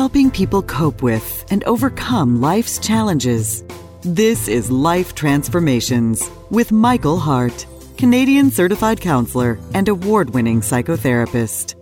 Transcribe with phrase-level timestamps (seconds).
[0.00, 3.62] helping people cope with and overcome life's challenges.
[4.00, 7.66] This is Life Transformations with Michael Hart,
[7.98, 11.74] Canadian certified counselor and award winning psychotherapist.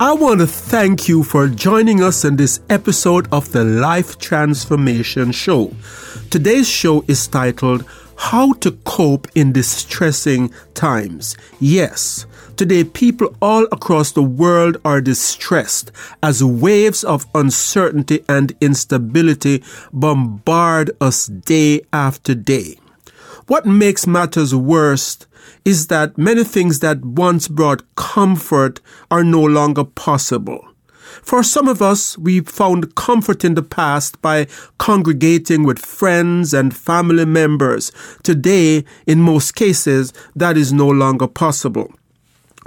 [0.00, 5.30] I want to thank you for joining us in this episode of the Life Transformation
[5.30, 5.72] Show.
[6.30, 7.84] Today's show is titled
[8.16, 11.36] How to Cope in Distressing Times.
[11.60, 12.26] Yes,
[12.62, 15.90] today people all across the world are distressed
[16.22, 19.60] as waves of uncertainty and instability
[19.92, 22.76] bombard us day after day.
[23.48, 25.26] What makes matters worse
[25.64, 30.64] is that many things that once brought comfort are no longer possible.
[31.20, 34.46] For some of us, we found comfort in the past by
[34.78, 37.90] congregating with friends and family members.
[38.22, 41.92] Today, in most cases, that is no longer possible.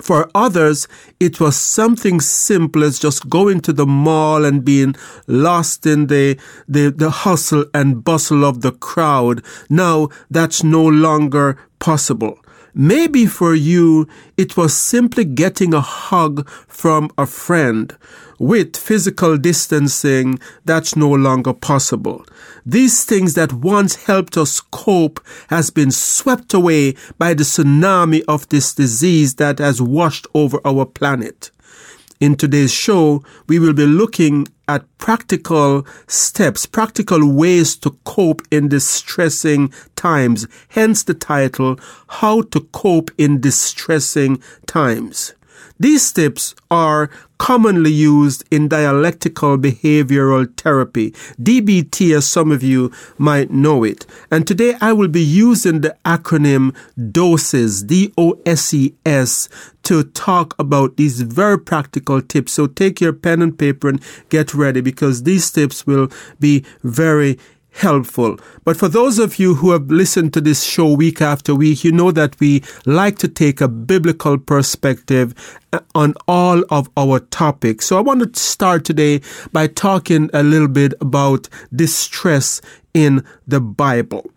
[0.02, 0.88] For others,
[1.20, 4.96] it was something simple as just going to the mall and being
[5.28, 6.38] lost in the,
[6.68, 9.44] the, the hustle and bustle of the crowd.
[9.70, 12.40] Now that's no longer possible.
[12.78, 17.96] Maybe for you, it was simply getting a hug from a friend.
[18.38, 22.26] With physical distancing, that's no longer possible.
[22.66, 28.50] These things that once helped us cope has been swept away by the tsunami of
[28.50, 31.52] this disease that has washed over our planet.
[32.20, 38.68] In today's show, we will be looking at practical steps, practical ways to cope in
[38.68, 40.48] distressing times.
[40.70, 45.34] Hence the title, How to Cope in Distressing Times.
[45.80, 53.52] These tips are commonly used in dialectical behavioral therapy, DBT as some of you might
[53.52, 54.06] know it.
[54.32, 56.74] And today I will be using the acronym
[57.12, 59.50] DOSES, D-O-S-E-S,
[59.84, 62.54] to talk about these very practical tips.
[62.54, 67.38] So take your pen and paper and get ready because these tips will be very
[67.76, 68.38] helpful.
[68.64, 71.92] But for those of you who have listened to this show week after week, you
[71.92, 77.86] know that we like to take a biblical perspective uh, on all of our topics.
[77.86, 82.62] So I want to start today by talking a little bit about distress
[82.94, 84.32] in the Bible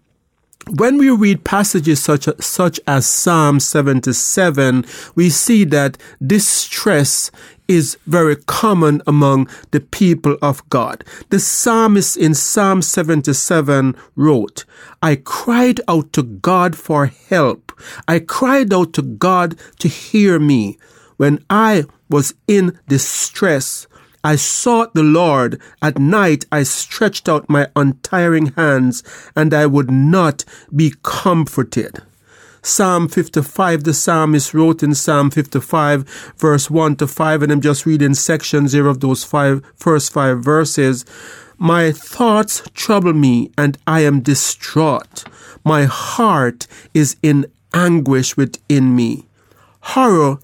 [0.71, 4.85] when we read passages such, such as Psalm 77,
[5.15, 7.31] we see that distress
[7.69, 11.05] is very common among the people of God.
[11.29, 14.65] The psalmist in Psalm 77 wrote,
[15.03, 17.73] I cried out to God for help.
[18.09, 20.79] I cried out to God to hear me.
[21.19, 23.87] When I was in distress,
[24.25, 25.61] I sought the Lord.
[25.83, 29.03] At night I stretched out my untiring hands,
[29.37, 32.03] and I would not be comforted.
[32.69, 37.87] Psalm 55, the psalmist wrote in Psalm 55, verse 1 to 5, and I'm just
[37.87, 41.07] reading sections here of those five, first five verses.
[41.57, 45.25] My thoughts trouble me, and I am distraught.
[45.65, 49.25] My heart is in anguish within me.
[49.81, 50.39] Horror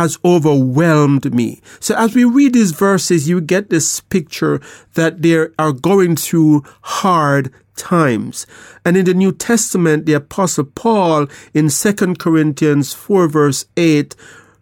[0.00, 1.60] has overwhelmed me.
[1.78, 4.60] So as we read these verses, you get this picture
[4.94, 8.46] that they are going through hard times.
[8.82, 14.16] And in the New Testament, the apostle Paul in 2 Corinthians 4 verse 8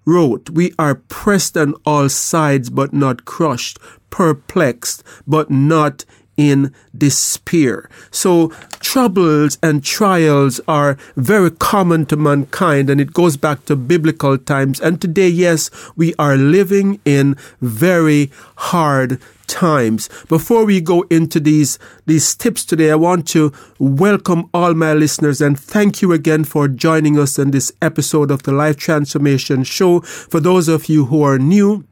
[0.04, 3.78] wrote, We are pressed on all sides, but not crushed,
[4.10, 6.04] perplexed, but not
[6.38, 7.90] in despair.
[8.10, 8.48] So
[8.80, 14.80] troubles and trials are very common to mankind and it goes back to biblical times.
[14.80, 20.08] And today, yes, we are living in very hard times.
[20.28, 25.40] Before we go into these, these tips today, I want to welcome all my listeners
[25.40, 30.00] and thank you again for joining us in this episode of the Life Transformation Show.
[30.00, 31.84] For those of you who are new,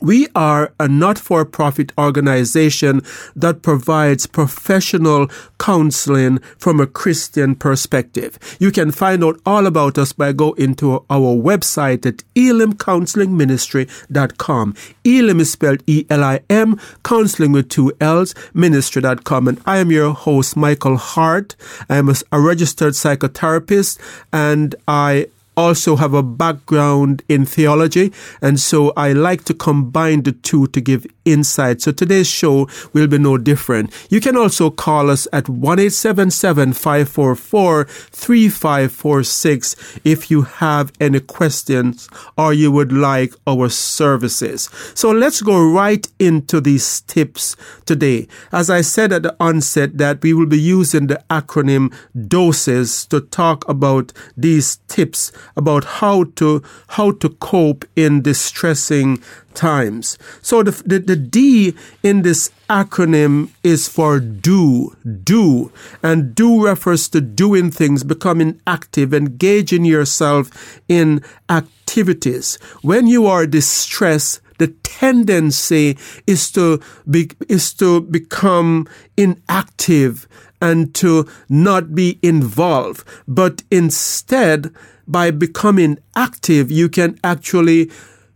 [0.00, 3.02] we are a not-for-profit organization
[3.36, 5.28] that provides professional
[5.58, 8.38] counseling from a Christian perspective.
[8.58, 14.74] You can find out all about us by going to our website at elimcounselingministry.com.
[15.04, 19.48] Elim is spelled E-L-I-M, counseling with two L's, ministry.com.
[19.48, 21.56] And I am your host, Michael Hart.
[21.88, 23.98] I am a, a registered psychotherapist
[24.32, 25.26] and I
[25.60, 30.80] also have a background in theology, and so I like to combine the two to
[30.80, 31.82] give insight.
[31.82, 33.92] So today's show will be no different.
[34.10, 42.52] You can also call us at 1 544 3546 if you have any questions or
[42.52, 44.68] you would like our services.
[44.94, 48.26] So let's go right into these tips today.
[48.52, 51.92] As I said at the onset that we will be using the acronym
[52.28, 59.22] DOSES to talk about these tips about how to how to cope in distressing
[59.54, 60.18] times.
[60.42, 65.72] So the, the, the D in this acronym is for do, do.
[66.02, 72.56] And do refers to doing things, becoming active, engaging yourself in activities.
[72.82, 76.80] When you are distressed, the tendency is to
[77.10, 78.86] be, is to become
[79.16, 80.28] inactive
[80.60, 83.06] and to not be involved.
[83.26, 84.72] But instead,
[85.06, 87.90] by becoming active, you can actually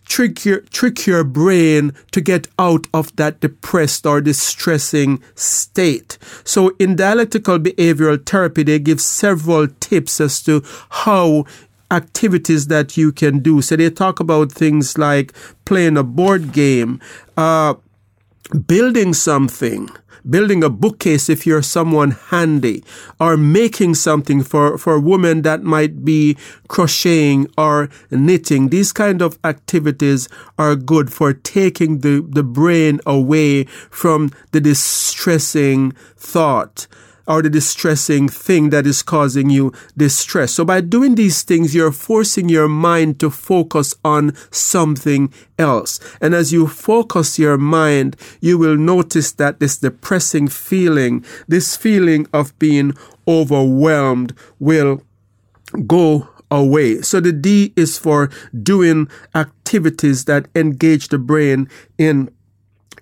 [0.04, 6.18] trick your, trick your brain to get out of that depressed or distressing state.
[6.44, 11.46] So in dialectical behavioral therapy, they give several tips as to how
[11.90, 13.62] activities that you can do.
[13.62, 15.32] So they talk about things like
[15.64, 17.00] playing a board game,
[17.36, 17.74] uh,
[18.66, 19.88] building something,
[20.28, 22.82] building a bookcase if you're someone handy,
[23.20, 26.36] or making something for, for woman that might be
[26.68, 28.68] crocheting or knitting.
[28.68, 30.28] These kind of activities
[30.58, 36.86] are good for taking the, the brain away from the distressing thought
[37.26, 40.52] or the distressing thing that is causing you distress.
[40.52, 46.00] So by doing these things, you're forcing your mind to focus on something else.
[46.20, 52.26] And as you focus your mind, you will notice that this depressing feeling, this feeling
[52.32, 52.94] of being
[53.26, 55.02] overwhelmed will
[55.86, 57.00] go away.
[57.02, 58.30] So the D is for
[58.62, 61.68] doing activities that engage the brain
[61.98, 62.30] in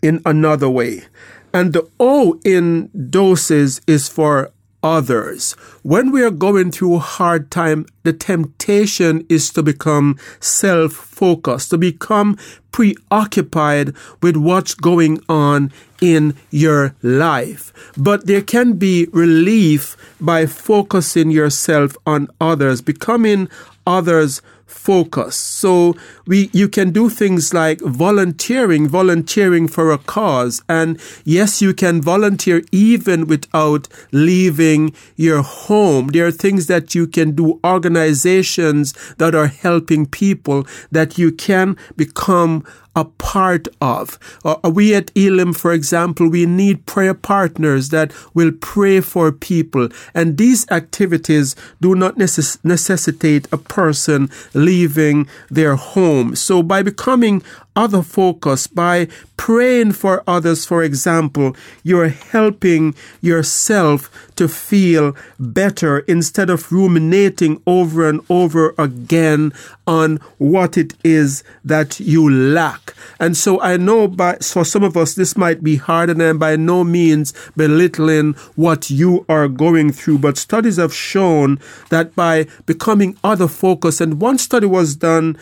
[0.02, 1.04] in another way.
[1.54, 4.50] And the O in doses is for
[4.82, 5.52] others.
[5.82, 11.78] When we are going through a hard time, the temptation is to become self-focused, to
[11.78, 12.36] become
[12.72, 17.72] preoccupied with what's going on in your life.
[17.96, 23.48] But there can be relief by focusing yourself on others, becoming
[23.86, 24.42] others
[24.72, 25.36] focus.
[25.36, 25.94] So
[26.26, 30.62] we you can do things like volunteering, volunteering for a cause.
[30.68, 36.08] And yes, you can volunteer even without leaving your home.
[36.08, 41.76] There are things that you can do, organizations that are helping people that you can
[41.96, 44.18] become a part of.
[44.44, 49.88] Uh, we at Elim, for example, we need prayer partners that will pray for people.
[50.14, 56.36] And these activities do not necess- necessitate a person leaving their home.
[56.36, 57.42] So by becoming
[57.74, 66.48] other focus by praying for others, for example, you're helping yourself to feel better instead
[66.48, 69.52] of ruminating over and over again
[69.86, 72.94] on what it is that you lack.
[73.18, 76.38] And so I know by, for some of us, this might be hard and I'm
[76.38, 81.58] by no means belittling what you are going through, but studies have shown
[81.90, 85.36] that by becoming other focused, and one study was done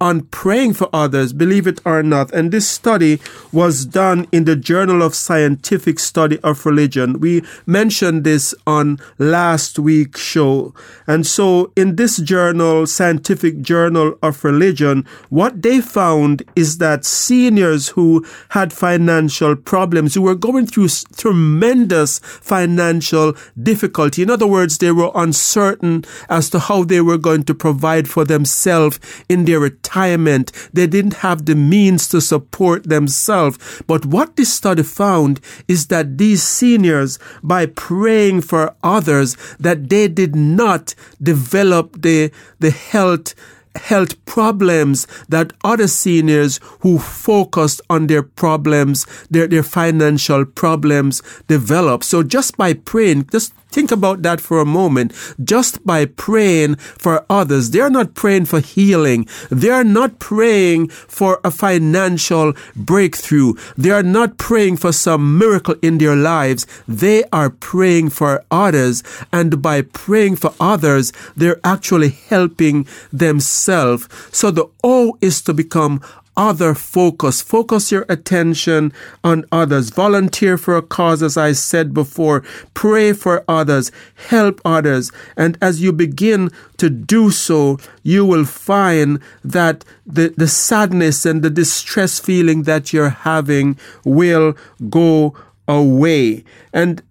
[0.00, 2.32] on praying for others, believe it or not.
[2.32, 3.20] And this study
[3.52, 7.20] was done in the Journal of Scientific Study of Religion.
[7.20, 10.74] We mentioned this on last week's show.
[11.06, 17.88] And so in this journal, Scientific Journal of Religion, what they found is that seniors
[17.88, 24.92] who had financial problems, who were going through tremendous financial difficulty, in other words, they
[24.92, 30.52] were uncertain as to how they were going to provide for themselves in their retirement.
[30.72, 33.58] They didn't have the means to support themselves.
[33.86, 40.08] But what this study found is that these seniors, by praying for others, that they
[40.08, 43.34] did not develop the, the health
[43.76, 52.02] health problems that other seniors who focused on their problems, their, their financial problems develop.
[52.02, 55.12] So just by praying, just Think about that for a moment.
[55.42, 59.28] Just by praying for others, they're not praying for healing.
[59.50, 63.54] They're not praying for a financial breakthrough.
[63.76, 66.66] They are not praying for some miracle in their lives.
[66.88, 69.02] They are praying for others.
[69.32, 74.08] And by praying for others, they're actually helping themselves.
[74.32, 76.00] So the O is to become
[76.36, 77.40] other focus.
[77.42, 78.92] Focus your attention
[79.24, 79.90] on others.
[79.90, 82.42] Volunteer for a cause, as I said before.
[82.74, 83.90] Pray for others.
[84.28, 85.10] Help others.
[85.36, 91.42] And as you begin to do so, you will find that the, the sadness and
[91.42, 94.56] the distress feeling that you're having will
[94.90, 95.34] go
[95.66, 96.44] away.
[96.72, 97.02] And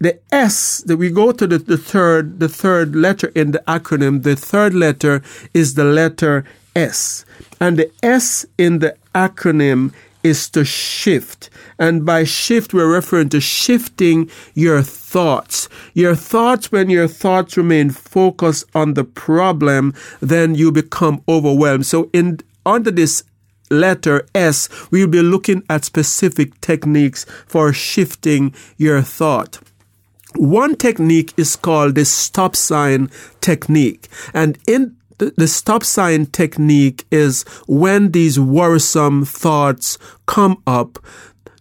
[0.00, 4.22] the S that we go to the, the third the third letter in the acronym,
[4.22, 5.22] the third letter
[5.52, 7.24] is the letter S.
[7.60, 11.50] And the S in the acronym is to shift.
[11.78, 15.68] And by shift, we're referring to shifting your thoughts.
[15.94, 21.86] Your thoughts, when your thoughts remain focused on the problem, then you become overwhelmed.
[21.86, 23.24] So in, under this
[23.70, 29.58] letter S, we'll be looking at specific techniques for shifting your thought.
[30.36, 33.10] One technique is called the stop sign
[33.40, 34.08] technique.
[34.32, 34.96] And in
[35.36, 40.98] the, stop sign technique is when these worrisome thoughts come up,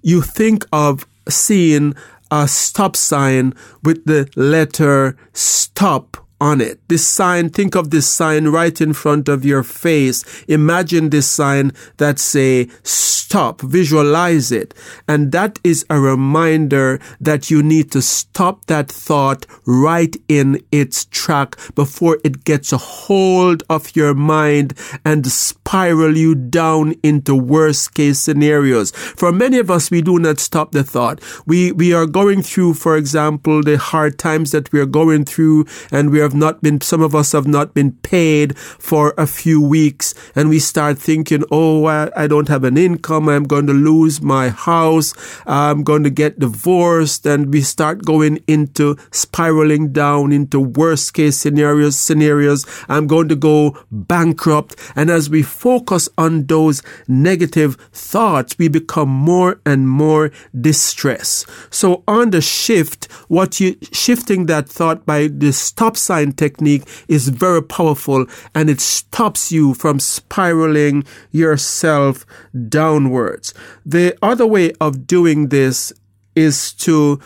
[0.01, 1.93] you think of seeing
[2.31, 6.79] a stop sign with the letter stop on it.
[6.87, 10.23] This sign, think of this sign right in front of your face.
[10.47, 14.73] Imagine this sign that say stop, visualize it.
[15.07, 21.05] And that is a reminder that you need to stop that thought right in its
[21.05, 24.73] track before it gets a hold of your mind
[25.05, 25.27] and
[25.69, 28.89] spiral you down into worst case scenarios.
[28.89, 31.21] For many of us, we do not stop the thought.
[31.45, 35.67] We, we are going through, for example, the hard times that we are going through
[35.91, 39.61] and we have not been, some of us have not been paid for a few
[39.61, 43.29] weeks and we start thinking, oh, I, don't have an income.
[43.29, 45.13] I'm going to lose my house.
[45.45, 47.27] I'm going to get divorced.
[47.27, 52.65] And we start going into spiraling down into worst case scenarios, scenarios.
[52.87, 54.75] I'm going to go bankrupt.
[54.95, 61.47] And as we focus on those negative thoughts, we become more and more distressed.
[61.69, 67.27] So on the shift, what you shifting that thought by the stop sign technique is
[67.27, 68.25] very powerful
[68.55, 72.25] and it stops you from spiraling yourself
[72.69, 73.53] downwards.
[73.85, 75.91] The other way of doing this
[76.35, 77.19] is to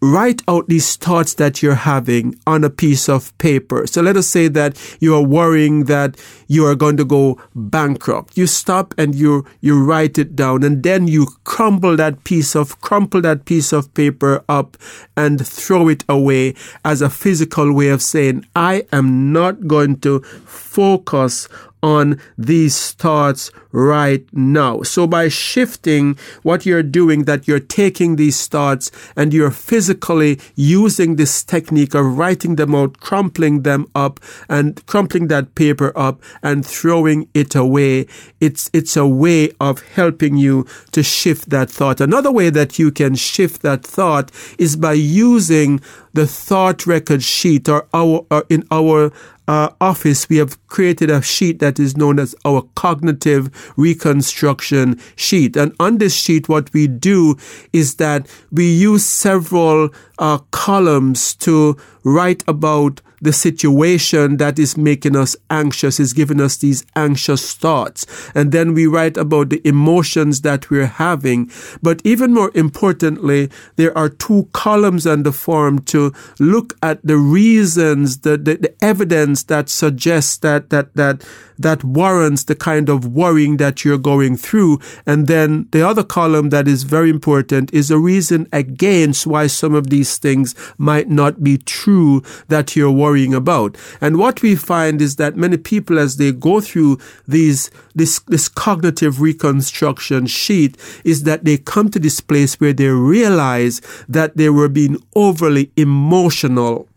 [0.00, 3.86] write out these thoughts that you're having on a piece of paper.
[3.86, 8.36] So let us say that you are worrying that you are going to go bankrupt.
[8.36, 12.80] You stop and you, you write it down and then you crumble that piece of,
[12.80, 14.76] crumple that piece of paper up
[15.16, 20.20] and throw it away as a physical way of saying, I am not going to
[20.20, 21.48] focus
[21.82, 24.82] on these thoughts right now.
[24.82, 31.16] So by shifting what you're doing, that you're taking these thoughts and you're physically using
[31.16, 36.64] this technique of writing them out, crumpling them up and crumpling that paper up and
[36.64, 38.06] throwing it away.
[38.40, 42.00] It's, it's a way of helping you to shift that thought.
[42.00, 45.80] Another way that you can shift that thought is by using
[46.14, 49.12] the thought record sheet or our, or in our
[49.48, 55.56] uh, office, we have created a sheet that is known as our cognitive reconstruction sheet.
[55.56, 57.36] And on this sheet, what we do
[57.72, 59.88] is that we use several
[60.18, 66.56] uh, columns to write about the situation that is making us anxious, is giving us
[66.56, 68.06] these anxious thoughts.
[68.34, 71.50] And then we write about the emotions that we're having.
[71.82, 77.16] But even more importantly, there are two columns on the form to look at the
[77.16, 81.24] reasons, the, the, the evidence that suggests that, that, that,
[81.58, 84.78] that warrants the kind of worrying that you're going through.
[85.06, 89.74] And then the other column that is very important is a reason against why some
[89.74, 93.76] of these things might not be true that you're worrying about.
[94.00, 98.48] And what we find is that many people, as they go through these, this, this
[98.48, 104.50] cognitive reconstruction sheet, is that they come to this place where they realize that they
[104.50, 106.88] were being overly emotional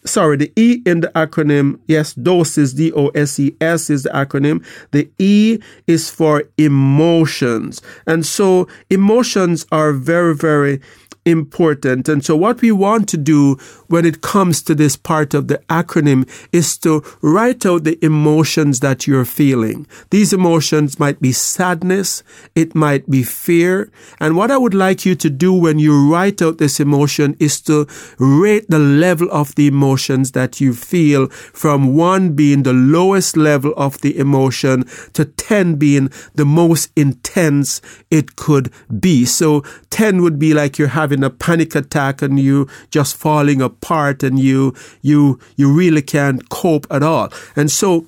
[0.05, 4.09] sorry, the E in the acronym, yes, DOSES, D O S E S is the
[4.09, 4.65] acronym.
[4.91, 7.81] The E is for emotions.
[8.05, 10.81] And so emotions are very, very
[11.25, 12.09] important.
[12.09, 13.57] And so what we want to do
[13.89, 18.79] when it comes to this part of the acronym is to write out the emotions
[18.79, 19.85] that you're feeling.
[20.11, 22.23] These emotions might be sadness,
[22.55, 23.91] it might be fear.
[24.19, 27.59] And what I would like you to do when you write out this emotion is
[27.61, 27.87] to
[28.19, 33.73] rate the level of the emotions that you feel from one being the lowest level
[33.75, 37.81] of the emotion to 10 being the most intense
[38.11, 39.25] it could be.
[39.25, 43.78] So 10 would be like you're having a panic attack and you just falling apart
[44.23, 47.29] and you, you, you really can't cope at all.
[47.55, 48.05] And so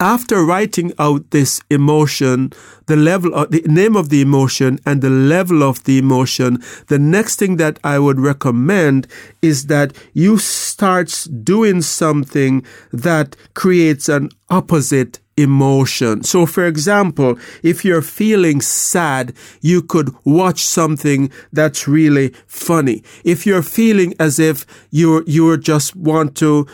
[0.00, 2.52] after writing out this emotion,
[2.86, 6.98] the level of the name of the emotion and the level of the emotion, the
[6.98, 9.06] next thing that I would recommend
[9.40, 16.22] is that you start doing something that creates an opposite emotion.
[16.22, 23.02] So, for example, if you're feeling sad, you could watch something that's really funny.
[23.24, 26.66] If you're feeling as if you you just want to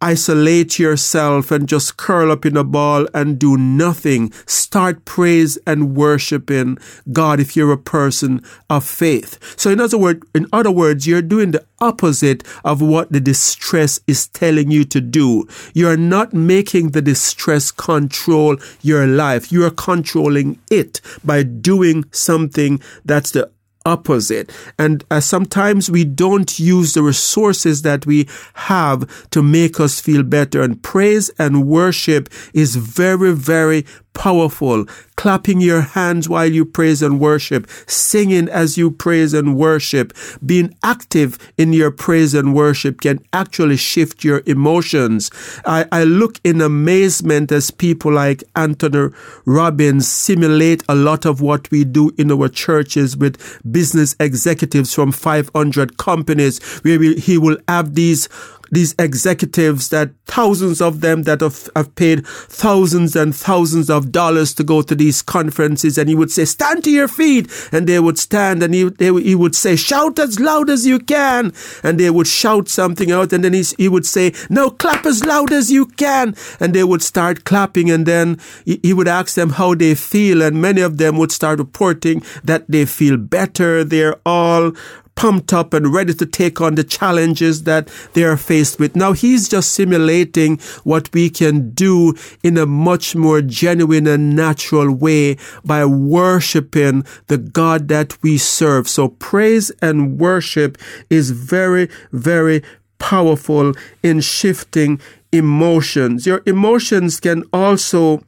[0.00, 4.32] isolate yourself and just curl up in a ball and do nothing.
[4.46, 6.78] Start praise and worshiping
[7.12, 9.38] God if you're a person of faith.
[9.58, 14.00] So in other words, in other words, you're doing the opposite of what the distress
[14.06, 15.46] is telling you to do.
[15.74, 19.52] You're not making the distress control your life.
[19.52, 23.50] You are controlling it by doing something that's the
[23.86, 24.52] opposite.
[24.78, 30.22] And uh, sometimes we don't use the resources that we have to make us feel
[30.22, 30.62] better.
[30.62, 34.86] And praise and worship is very, very powerful.
[35.16, 40.14] Clapping your hands while you praise and worship, singing as you praise and worship,
[40.44, 45.30] being active in your praise and worship can actually shift your emotions.
[45.66, 49.10] I, I look in amazement as people like Anthony
[49.44, 55.12] Robbins simulate a lot of what we do in our churches with business executives from
[55.12, 58.28] 500 companies where we, he will have these
[58.70, 64.54] these executives that thousands of them that have, have paid thousands and thousands of dollars
[64.54, 65.98] to go to these conferences.
[65.98, 67.50] And he would say stand to your feet.
[67.72, 70.98] And they would stand and he, they, he would say shout as loud as you
[70.98, 71.52] can.
[71.82, 73.32] And they would shout something out.
[73.32, 76.34] And then he, he would say now clap as loud as you can.
[76.60, 77.90] And they would start clapping.
[77.90, 80.42] And then he, he would ask them how they feel.
[80.42, 83.84] And many of them would start reporting that they feel better.
[83.84, 84.72] They're all
[85.14, 88.96] pumped up and ready to take on the challenges that they are faced with.
[88.96, 94.94] Now he's just simulating what we can do in a much more genuine and natural
[94.94, 98.88] way by worshiping the God that we serve.
[98.88, 100.78] So praise and worship
[101.10, 102.62] is very, very
[102.98, 105.00] powerful in shifting
[105.32, 106.26] emotions.
[106.26, 108.22] Your emotions can also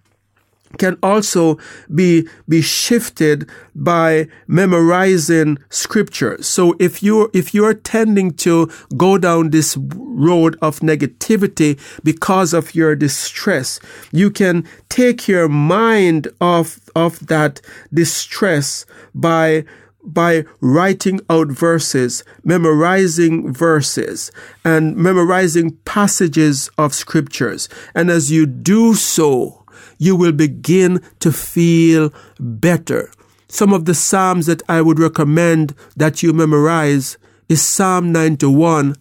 [0.79, 1.59] can also
[1.95, 6.47] be be shifted by memorizing scriptures.
[6.47, 12.75] So if you're, if you're tending to go down this road of negativity because of
[12.75, 13.81] your distress,
[14.13, 17.61] you can take your mind off of that
[17.93, 19.65] distress by
[20.05, 24.33] by writing out verses, memorizing verses,
[24.65, 27.69] and memorizing passages of scriptures.
[27.95, 29.62] And as you do so,
[29.99, 33.11] you will begin to feel better.
[33.49, 38.97] Some of the Psalms that I would recommend that you memorize is Psalm 91.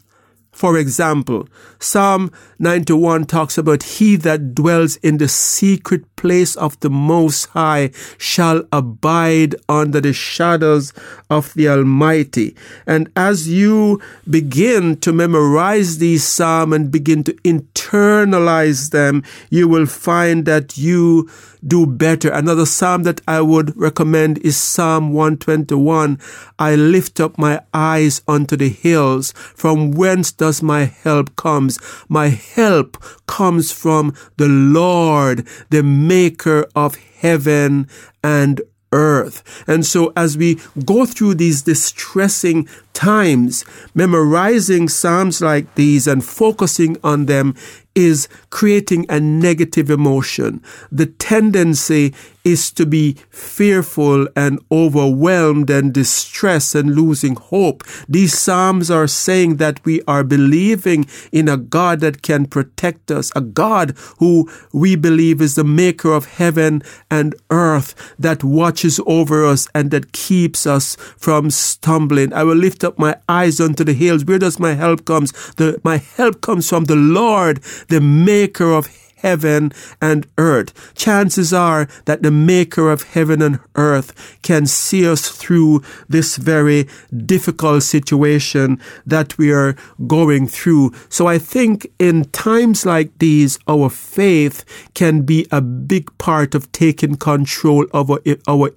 [0.51, 1.47] For example,
[1.79, 7.89] Psalm 91 talks about he that dwells in the secret place of the Most High
[8.19, 10.93] shall abide under the shadows
[11.31, 12.55] of the Almighty.
[12.85, 19.87] And as you begin to memorize these Psalms and begin to internalize them, you will
[19.87, 21.27] find that you
[21.65, 22.29] do better.
[22.29, 26.19] Another Psalm that I would recommend is Psalm 121.
[26.59, 29.31] I lift up my eyes unto the hills.
[29.31, 31.79] From whence does my help comes?
[32.07, 37.87] My help comes from the Lord, the maker of heaven
[38.23, 38.61] and
[38.91, 39.63] earth.
[39.67, 46.97] And so as we go through these distressing times, memorizing Psalms like these and focusing
[47.03, 47.55] on them
[47.95, 50.61] is creating a negative emotion.
[50.91, 57.83] The tendency is to be fearful and overwhelmed and distressed and losing hope.
[58.07, 63.31] These Psalms are saying that we are believing in a God that can protect us,
[63.35, 69.45] a God who we believe is the maker of heaven and earth that watches over
[69.45, 72.33] us and that keeps us from stumbling.
[72.33, 74.25] I will lift up my eyes unto the hills.
[74.25, 75.31] Where does my help comes?
[75.55, 78.87] The, my help comes from the Lord, the maker of
[79.21, 80.93] heaven and earth.
[80.95, 86.87] Chances are that the maker of heaven and earth can see us through this very
[87.25, 89.75] difficult situation that we are
[90.07, 90.91] going through.
[91.09, 96.71] So I think in times like these, our faith can be a big part of
[96.71, 98.69] taking control of our, our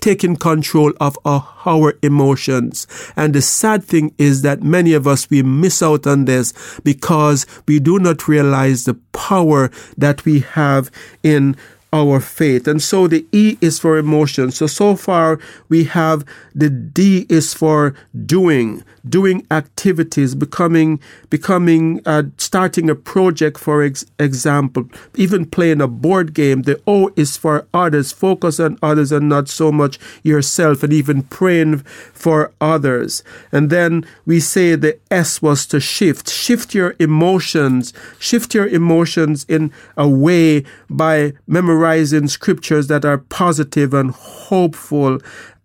[0.00, 2.86] taking control of our, our emotions.
[3.16, 6.52] And the sad thing is that many of us, we miss out on this
[6.84, 10.90] because we do not realize the power that we have
[11.22, 11.56] in
[11.92, 12.68] our faith.
[12.68, 14.50] And so the E is for emotion.
[14.50, 15.38] So, so far
[15.68, 17.94] we have the D is for
[18.26, 25.88] doing, doing activities, becoming, becoming, uh, starting a project, for ex- example, even playing a
[25.88, 26.62] board game.
[26.62, 31.22] The O is for others, focus on others and not so much yourself, and even
[31.22, 33.22] praying for others.
[33.52, 39.44] And then we say the S was to shift, shift your emotions, shift your emotions
[39.48, 45.18] in a way by memorizing scriptures that are positive and hopeful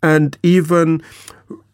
[0.04, 1.02] and even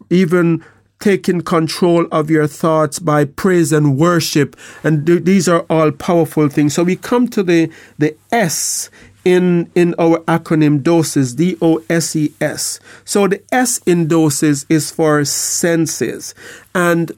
[0.10, 0.64] even
[1.00, 4.56] taking control of your thoughts by praise and worship.
[4.84, 6.74] And th- these are all powerful things.
[6.74, 8.90] So we come to the the s
[9.26, 12.80] in in our acronym doses d o s e s.
[13.06, 16.36] So the s in doses is for senses.
[16.74, 17.12] And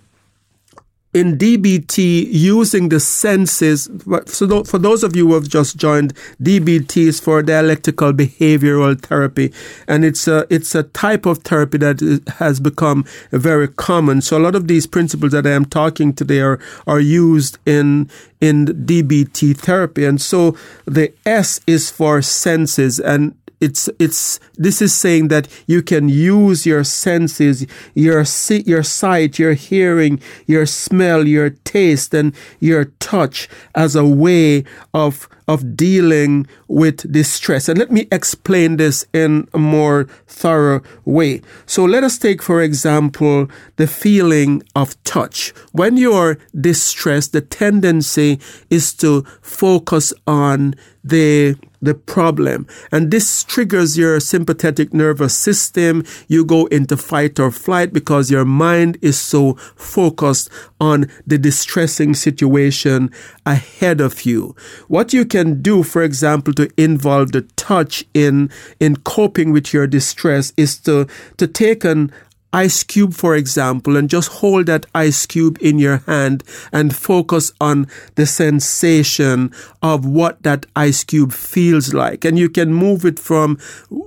[1.13, 3.89] in DBT using the senses.
[4.27, 9.53] So, for those of you who have just joined, DBT is for dialectical behavioral therapy,
[9.87, 14.21] and it's a it's a type of therapy that has become very common.
[14.21, 18.09] So, a lot of these principles that I am talking today are are used in
[18.41, 24.93] in DBT therapy, and so the S is for senses, and it's it's this is
[24.93, 28.25] saying that you can use your senses your
[28.65, 35.29] your sight your hearing your smell your taste and your touch as a way of
[35.47, 37.67] of dealing with distress.
[37.69, 41.41] And let me explain this in a more thorough way.
[41.65, 45.53] So let us take for example the feeling of touch.
[45.71, 52.67] When you're distressed the tendency is to focus on the the problem.
[52.91, 56.05] And this triggers your sympathetic nervous system.
[56.27, 62.13] You go into fight or flight because your mind is so focused on the distressing
[62.13, 63.11] situation
[63.45, 64.55] ahead of you.
[64.87, 69.87] What you can do, for example, to involve the touch in, in coping with your
[69.87, 72.11] distress is to, to take an
[72.53, 77.53] ice cube, for example, and just hold that ice cube in your hand and focus
[77.61, 82.25] on the sensation of what that ice cube feels like.
[82.25, 83.57] And you can move it from,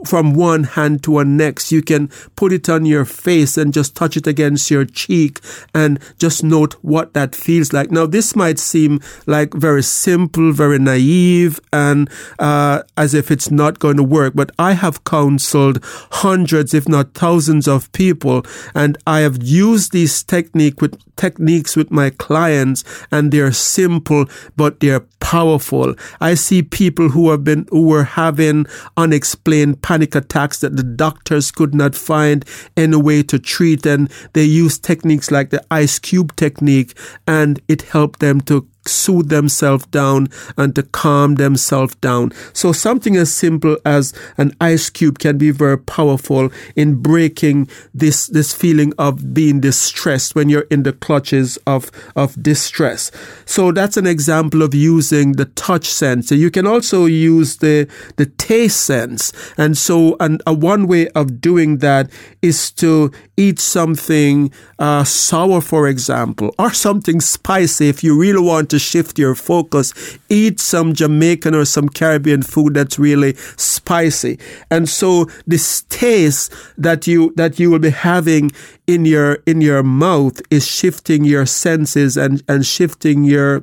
[0.05, 1.73] from one hand to a next.
[1.73, 5.41] You can put it on your face and just touch it against your cheek
[5.75, 7.91] and just note what that feels like.
[7.91, 13.79] Now, this might seem like very simple, very naive, and uh, as if it's not
[13.79, 18.70] going to work, but I have counseled hundreds, if not thousands of people people.
[18.75, 24.81] And I have used these technique with techniques with my clients and they're simple, but
[24.81, 25.94] they're powerful.
[26.20, 28.66] I see people who have been, who were having
[28.97, 32.44] unexplained panic attacks that the doctors could not find
[32.77, 33.87] any way to treat.
[33.87, 39.29] And they use techniques like the ice cube technique and it helped them to soothe
[39.29, 42.33] themselves down and to calm themselves down.
[42.53, 48.27] So something as simple as an ice cube can be very powerful in breaking this,
[48.27, 53.11] this feeling of being distressed when you're in the clutches of, of distress.
[53.44, 56.31] So that's an example of using the touch sense.
[56.31, 59.33] You can also use the, the taste sense.
[59.57, 62.11] And so, and a one way of doing that
[62.42, 68.70] is to eat something uh, sour, for example, or something spicy if you really want
[68.75, 70.19] to shift your focus.
[70.29, 74.39] Eat some Jamaican or some Caribbean food that's really spicy.
[74.71, 78.51] And so this taste that you that you will be having
[78.87, 83.63] in your in your mouth is shifting your senses and, and shifting your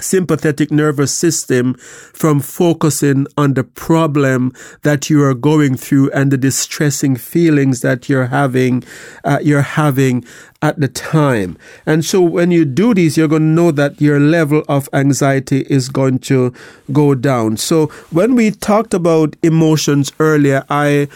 [0.00, 6.36] sympathetic nervous system from focusing on the problem that you are going through and the
[6.36, 8.82] distressing feelings that you're having
[9.24, 10.24] uh, you're having
[10.62, 11.56] at the time.
[11.84, 15.66] And so when you do this you're going to know that your level of anxiety
[15.68, 16.52] is going to
[16.92, 17.56] go down.
[17.56, 21.08] So when we talked about emotions earlier i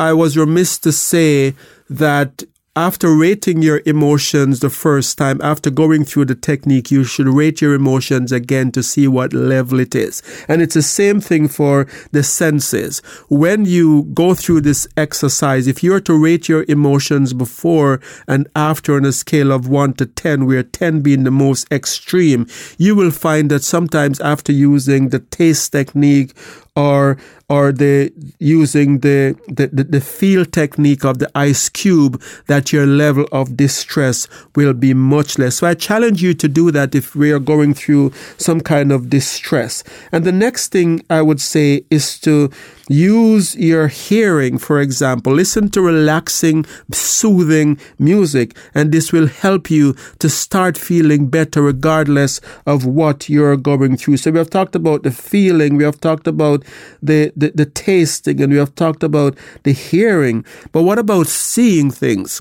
[0.00, 1.54] i was remiss to say
[1.90, 2.42] that
[2.76, 7.60] after rating your emotions the first time, after going through the technique, you should rate
[7.60, 10.22] your emotions again to see what level it is.
[10.48, 13.00] And it's the same thing for the senses.
[13.28, 18.96] When you go through this exercise, if you're to rate your emotions before and after
[18.96, 23.12] on a scale of 1 to 10, where 10 being the most extreme, you will
[23.12, 26.34] find that sometimes after using the taste technique
[26.76, 27.16] or
[27.48, 32.86] or the using the, the, the, the feel technique of the ice cube that your
[32.86, 35.56] level of distress will be much less.
[35.56, 39.10] So I challenge you to do that if we are going through some kind of
[39.10, 39.84] distress.
[40.10, 42.50] And the next thing I would say is to
[42.88, 45.32] use your hearing, for example.
[45.32, 52.40] Listen to relaxing, soothing music, and this will help you to start feeling better regardless
[52.66, 54.18] of what you're going through.
[54.18, 56.64] So we have talked about the feeling, we have talked about
[57.02, 60.44] the, the, the tasting, and we have talked about the hearing.
[60.72, 62.40] But what about seeing things?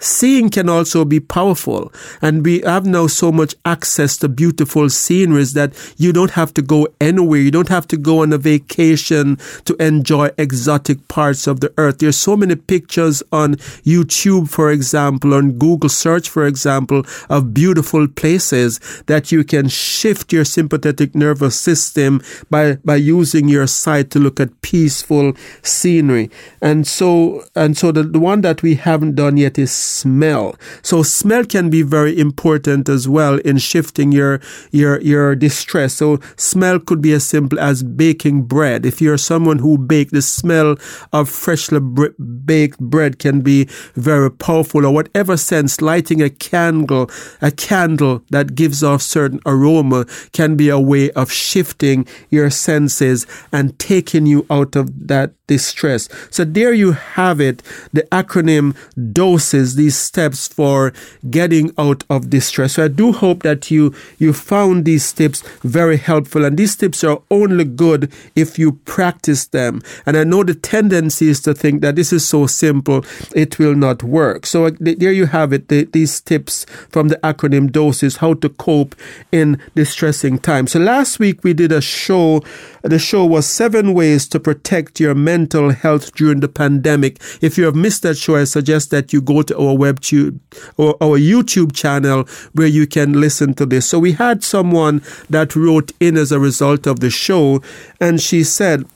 [0.00, 5.52] Seeing can also be powerful, and we have now so much access to beautiful sceneries
[5.54, 7.40] that you don't have to go anywhere.
[7.40, 11.98] You don't have to go on a vacation to enjoy exotic parts of the earth.
[11.98, 18.06] There's so many pictures on YouTube, for example, on Google search, for example, of beautiful
[18.08, 24.18] places that you can shift your sympathetic nervous system by, by using your sight to
[24.18, 26.30] look at peaceful scenery.
[26.60, 30.56] And so, and so the, the one that we haven't done yet is smell.
[30.82, 35.94] So smell can be very important as well in shifting your your your distress.
[35.94, 38.86] So smell could be as simple as baking bread.
[38.86, 40.76] If you're someone who bake, the smell
[41.12, 41.80] of freshly
[42.44, 44.86] baked bread can be very powerful.
[44.86, 47.10] Or whatever sense, lighting a candle,
[47.40, 53.26] a candle that gives off certain aroma can be a way of shifting your senses
[53.52, 56.08] and taking you out of that distress.
[56.30, 57.62] So there you have it.
[57.92, 58.76] The acronym
[59.12, 60.92] doses these steps for
[61.30, 62.74] getting out of distress.
[62.74, 67.04] So I do hope that you you found these tips very helpful and these tips
[67.04, 69.82] are only good if you practice them.
[70.06, 73.04] And I know the tendency is to think that this is so simple
[73.34, 74.46] it will not work.
[74.46, 75.68] So uh, there you have it.
[75.68, 78.94] The, these tips from the acronym doses how to cope
[79.30, 80.72] in distressing times.
[80.72, 82.42] So last week we did a show.
[82.82, 85.33] The show was seven ways to protect your mental
[85.80, 87.20] health during the pandemic.
[87.40, 90.40] If you have missed that show, I suggest that you go to our web tube
[90.76, 93.88] or our YouTube channel where you can listen to this.
[93.88, 97.62] So we had someone that wrote in as a result of the show
[98.00, 98.86] and she said,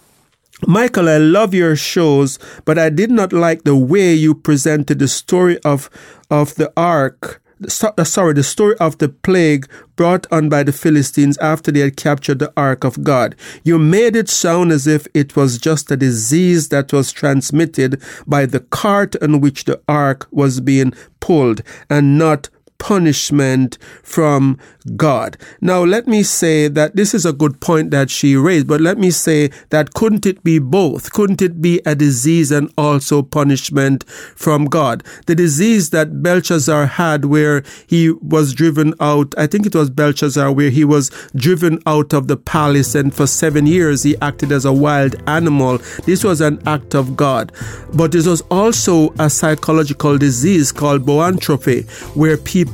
[0.66, 5.08] Michael, I love your shows, but I did not like the way you presented the
[5.08, 5.88] story of
[6.30, 9.66] of the ark Uh, sorry, the story of the plague
[9.96, 13.34] brought on by the Philistines after they had captured the ark of God.
[13.64, 18.46] You made it sound as if it was just a disease that was transmitted by
[18.46, 24.58] the cart on which the ark was being pulled and not punishment from
[24.96, 25.36] God.
[25.60, 28.98] Now, let me say that this is a good point that she raised, but let
[28.98, 31.12] me say that couldn't it be both?
[31.12, 35.04] Couldn't it be a disease and also punishment from God?
[35.26, 40.52] The disease that Belshazzar had where he was driven out, I think it was Belshazzar,
[40.52, 44.64] where he was driven out of the palace and for seven years he acted as
[44.64, 45.78] a wild animal.
[46.06, 47.52] This was an act of God.
[47.94, 52.67] But this was also a psychological disease called boanthropy, where people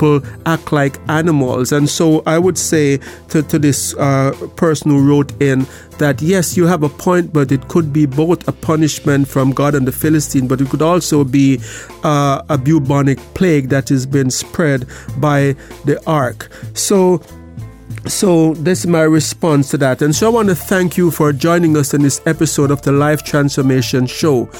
[0.47, 1.73] act like animals.
[1.73, 2.99] And so so I would say
[3.31, 5.67] to, to this uh, person who wrote in
[5.99, 9.75] that yes, you have a point, but it could be both a punishment from God
[9.75, 11.61] and the Philistine, but it could also be
[12.03, 16.51] uh, a bubonic plague that has been spread by the ark.
[16.75, 17.23] So
[18.07, 20.03] so, this is my response to that.
[20.03, 22.93] And so, I want to thank you for joining us in this episode of the
[22.93, 24.51] Life Transformation Show.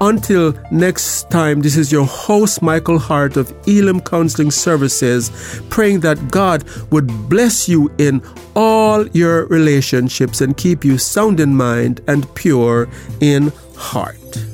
[0.00, 5.30] Until next time, this is your host, Michael Hart of Elim Counseling Services,
[5.68, 8.22] praying that God would bless you in
[8.54, 12.88] all your relationships and keep you sound in mind and pure
[13.20, 14.51] in heart.